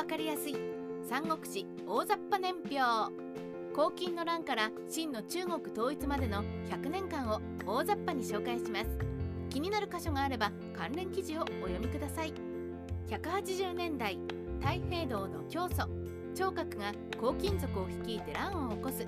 [0.00, 0.56] わかりやすい。
[1.06, 3.12] 三国志大雑把年表。
[3.76, 8.86] 黄金の乱から秦の中国統一までの100年間を大雑把に紹介します。
[9.50, 12.32] 気になる箇所があれば関連記事をお読みください。
[13.08, 14.18] 180年代
[14.60, 15.86] 太平道の教祖。
[16.34, 19.06] 聴覚が黄金族を率いて乱を起こす。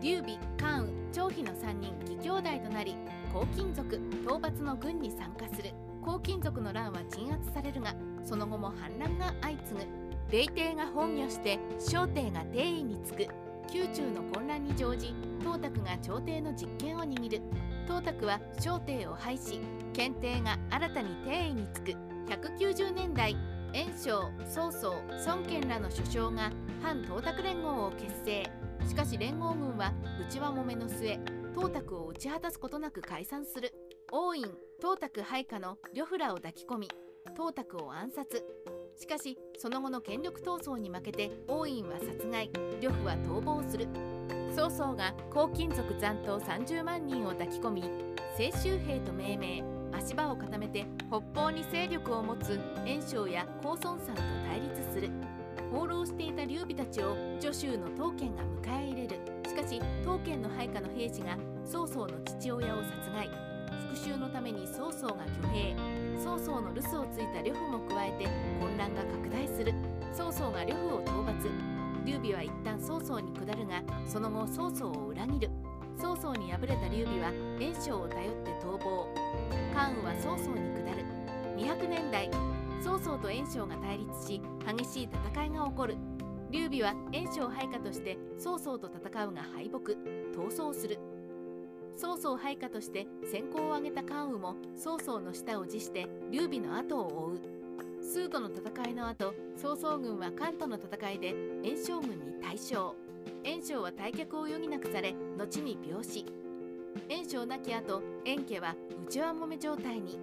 [0.00, 2.94] 劉備関羽張飛の3人義兄弟となり
[3.34, 5.70] 黄金族討伐の軍に参加する。
[6.04, 9.99] 黄金族の乱は鎮圧されるがその後も反乱が相次ぐ。
[10.30, 13.26] 霊帝が崩御して小帝が帝位につく。
[13.72, 17.42] 宮中の混乱に乗じ董卓が朝廷の実権を握る。
[17.88, 19.60] 董卓は小帝を廃し
[19.92, 21.96] 検定が新たに帝位につく。
[22.28, 23.36] 190年代
[23.72, 24.94] 袁紹曹操
[25.26, 28.48] 孫権らの首相が反董卓連合を結成。
[28.88, 29.92] しかし連合軍は
[30.28, 31.18] 内輪もめの末
[31.56, 33.72] 董卓を打ち果たすことなく解散する。
[34.12, 34.46] 王院
[34.80, 36.88] 董卓配下の呂布らを抱き込み
[37.36, 38.44] 董卓を暗殺。
[38.96, 43.88] しかしその後の権力闘争に負けて王院は殺害呂布は逃亡する。
[44.54, 47.84] 曹操が黄金族残党30万人を抱き込み
[48.36, 55.10] 清州兵と命名足場を固めて北方に勢力を持つ袁紹や高孫さんと対立する。
[55.70, 59.20] 放浪していた劉備たちを助州の刀剣が迎え入れる。
[59.48, 63.28] しかし刀剣の配下の兵士が曹操の父親を殺害。
[63.94, 65.99] 復讐のために曹操が挙兵。
[66.22, 68.26] 曹操の留守をついた呂布も加えて
[68.60, 69.72] 混乱が拡大する。
[70.12, 71.50] 曹操が呂布を討伐。
[72.04, 75.50] 劉備は一旦曹操に下るがその後曹操を裏切る。
[75.96, 79.06] 曹操に敗れた劉備は袁紹を頼って逃亡。
[79.74, 81.04] 関羽は曹操に下る。
[81.56, 82.30] 200年代
[82.82, 85.96] 曹操と袁紹が対立し激しい戦いが起こる。
[86.50, 89.78] 劉備は袁紹配下として曹操と戦うが敗北。
[90.38, 90.98] 逃走する。
[91.96, 97.40] 曹操配下として先行を挙げた関羽も曹操の下を辞して劉備の後を追う。
[98.02, 102.92] 数との戦いの後曹操軍は関との戦いで袁紹軍に大勝。
[103.44, 106.24] 袁紹は退却を余儀なくされ後に病死。
[107.08, 108.74] 袁紹亡き後袁家は
[109.06, 110.18] 内輪もめ状態に。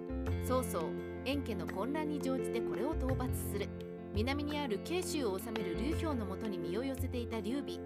[0.46, 0.82] 曹操
[1.24, 3.68] 袁家の混乱に乗じてこれを討伐する。
[4.14, 7.78] 南にある慶州を治める劉氷のもとに身を寄せていた劉備。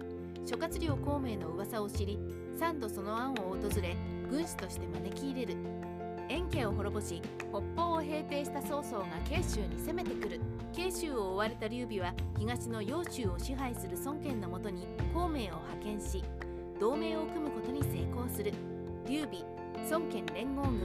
[0.45, 2.19] 諸葛亮孔明の噂を知り
[2.57, 3.95] 三度その案を訪れ
[4.29, 5.57] 軍師として招き入れる。
[6.29, 7.21] 袁家を滅ぼし
[7.51, 10.39] 北方を平定した曹操が慶州に攻めてくる。
[10.73, 16.23] 慶州を追われた劉備は東の揚州を支配する孫権のもとに孔明を派遣し
[16.79, 18.53] 同盟を組むことに成功する。
[19.07, 19.43] 劉備
[19.91, 20.79] 孫権連合軍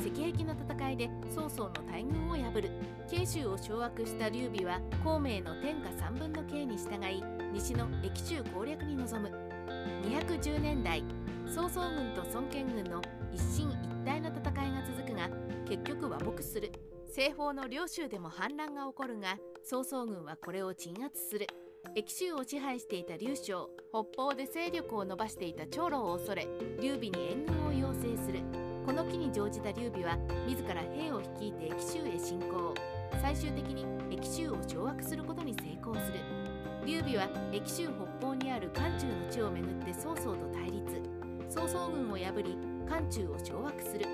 [0.00, 2.70] 石壁の戦いで曹操の大軍を破る。
[3.10, 9.57] 慶州を掌握した劉備は孔明の天下三分の計に従い西の益州攻略に臨む。
[10.04, 11.04] 210年代
[11.46, 13.00] 曹操軍と孫権軍の
[13.32, 13.74] 一進一
[14.04, 15.28] 退の戦いが続くが
[15.68, 16.70] 結局和睦する。
[17.10, 21.46] 西方の両州でも反乱が起こるが曹操軍はこれを鎮圧する。
[21.94, 26.46] 益州を支配していた劉将北方で勢力を伸ばしていた長老を恐れ
[26.80, 28.40] 劉備に援軍を要請する。
[28.84, 32.74] この機に乗じた劉備は自ら兵を率いて益州へ侵攻。
[33.22, 36.47] 最終的に益州を掌握することに成功する。
[36.88, 37.88] 劉備は益州
[38.18, 41.02] 北方にある漢中の地をめぐって曹操と対立。
[41.50, 42.56] 曹操軍を破り
[42.88, 44.06] 漢中を掌握する。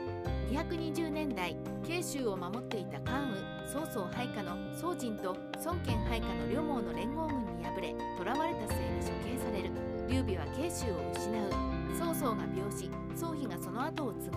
[0.50, 9.70] 220年代慶州を守っていた関羽曹操配下の曹仁と孫権配下の両毛の連合軍に敗れ囚われた末に処刑される。
[10.08, 11.50] 劉備は慶州を失う。
[11.96, 14.36] 曹操が病死曹丕がその後を継ぐ。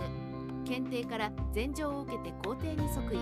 [0.64, 3.18] 検定から禅譲を受けて皇帝に即位。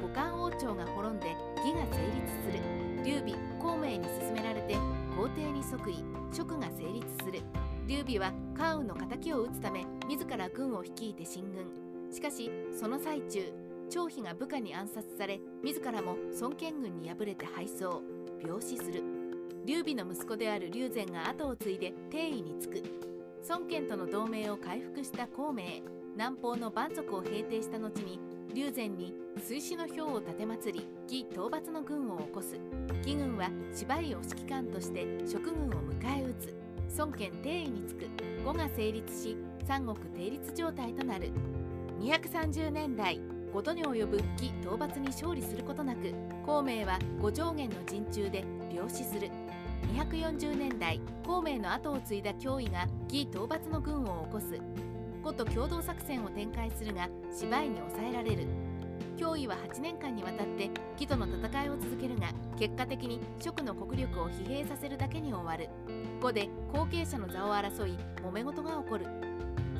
[0.00, 1.26] 五冠王朝が滅んで
[1.56, 2.89] 義が成立する。
[3.04, 4.76] 劉備孔明に進められて
[5.16, 7.40] 皇帝に即位職が成立する。
[7.86, 12.12] 劉備は関羽の敵を討つため自ら軍を率いて進軍。
[12.12, 13.52] しかしその最中
[13.88, 18.02] 張飛が部下に暗殺され自らも孫権軍に敗れて敗走。
[18.42, 19.02] 病死する。
[19.64, 22.82] 劉備の息子である劉禅が後を継いで帝位につく。
[23.48, 25.82] 孫権との同盟を回復した孔明。
[26.16, 28.18] 南方の蛮族を平定した後に
[28.52, 32.58] 劉禅に水死の兵を立てまつり義討伐の軍を起こす。
[33.06, 36.54] 義軍は芝居を指揮官として職軍を迎え撃つ。
[36.98, 38.06] 孫権帝位につく。
[38.44, 39.36] 呉が成立し
[39.66, 41.30] 三国定立状態となる。
[42.00, 43.20] 230年代
[43.52, 46.12] 5度に及ぶ義討伐に勝利することなく
[46.46, 49.30] 孔明は五上元の陣中で病死する。
[49.94, 54.89] 240年代孔明の後を継いだ脅威が義討伐の軍を起こす。
[55.22, 58.46] 呉と共同作戦を展開するが芝居に抑えられる。
[59.16, 65.68] 脅威は8年間にわたって義との戦いを続けるが結果的に蜀の国力を疲弊させるだけに終わる。
[66.20, 69.06] 呉で後継者の座を争い揉め事が起こる。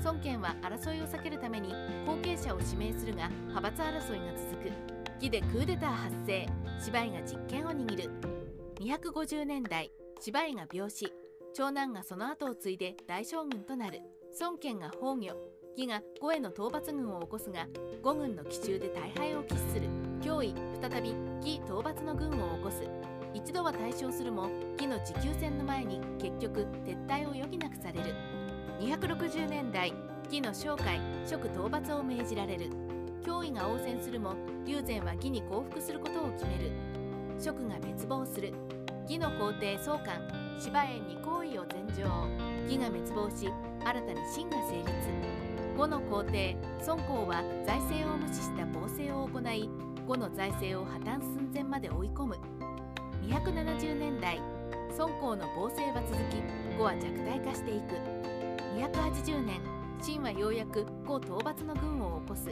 [0.04, 1.74] 孫権は争いを避けるために
[2.06, 4.72] 後継者を指名するが派閥争いが続く。
[5.20, 6.46] 義でクーデター発生。
[6.82, 8.10] 芝居が実権を握る。
[8.80, 9.90] 250年代
[10.20, 11.12] 芝居が病死。
[11.54, 14.00] 長男がその後を継いで大将軍となる。
[14.38, 15.36] 孫権が崩御
[15.76, 17.66] 義が呉への討伐軍を起こすが
[18.02, 19.88] 呉軍の奇襲で大敗を喫する。
[20.20, 22.82] 脅威再び義討伐の軍を起こす。
[23.34, 28.14] 一度は大勝するも義の持久戦の前に結局撤退を余儀なくされる。
[28.80, 29.92] 260年代
[30.24, 32.70] 義の商会職討伐を命じられる。
[33.24, 34.34] 脅威が応戦するも
[34.64, 36.70] 龍禅は義に降伏することを決める。
[37.38, 38.52] 職が滅亡する。
[39.04, 40.20] 義の皇帝宗官
[40.60, 42.04] 芝園に皇位を禅譲
[42.64, 43.50] 義が滅亡し
[43.84, 44.90] 新たに秦が成立。
[45.76, 46.56] 呉の皇帝
[46.86, 49.70] 孫公は財政を無視した暴政を行い
[50.06, 52.36] 呉の財政を破綻寸前まで追い込む。
[53.26, 54.40] 270年代
[54.98, 56.42] 孫公の暴政は続き
[56.76, 57.94] 呉は弱体化していく。
[58.76, 59.60] 280年
[60.00, 62.50] 秦はようやく呉討伐の軍を起こす。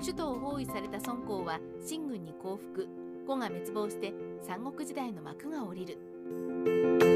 [0.00, 2.88] 首都を包囲された孫公は秦軍に降伏。
[3.26, 7.11] 呉が滅亡して三国時代の幕が下りる。